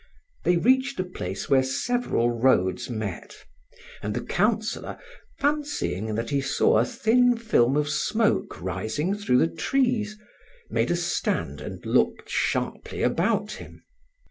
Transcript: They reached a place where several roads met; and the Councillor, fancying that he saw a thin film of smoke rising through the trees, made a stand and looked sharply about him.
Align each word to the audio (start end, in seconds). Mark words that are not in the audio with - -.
They 0.45 0.57
reached 0.57 0.99
a 0.99 1.03
place 1.03 1.47
where 1.47 1.61
several 1.61 2.31
roads 2.31 2.89
met; 2.89 3.45
and 4.01 4.15
the 4.15 4.23
Councillor, 4.23 4.97
fancying 5.37 6.15
that 6.15 6.31
he 6.31 6.41
saw 6.41 6.79
a 6.79 6.85
thin 6.85 7.37
film 7.37 7.77
of 7.77 7.87
smoke 7.87 8.59
rising 8.59 9.13
through 9.13 9.37
the 9.37 9.47
trees, 9.55 10.17
made 10.71 10.89
a 10.89 10.95
stand 10.95 11.61
and 11.61 11.85
looked 11.85 12.31
sharply 12.31 13.03
about 13.03 13.51
him. 13.51 13.83